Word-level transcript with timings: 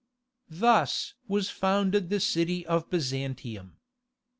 Thus 0.49 1.13
was 1.27 1.51
founded 1.51 2.09
the 2.09 2.19
city 2.19 2.65
of 2.65 2.89
Byzantium. 2.89 3.77